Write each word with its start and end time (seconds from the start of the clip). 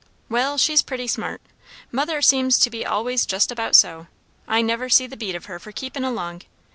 "Well, 0.29 0.57
she's 0.57 0.81
pretty 0.81 1.05
smart. 1.05 1.43
Mother 1.91 2.23
seems 2.23 2.57
to 2.57 2.71
be 2.71 2.83
allays 2.83 3.23
just 3.23 3.51
about 3.51 3.75
so. 3.75 4.07
I 4.47 4.63
never 4.63 4.89
see 4.89 5.05
the 5.05 5.15
beat 5.15 5.35
of 5.35 5.45
her 5.45 5.59
for 5.59 5.71
keepin' 5.71 6.03
along. 6.03 6.41